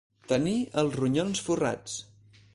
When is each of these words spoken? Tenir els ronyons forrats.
Tenir 0.31 0.53
els 0.83 0.97
ronyons 1.01 1.45
forrats. 1.51 2.01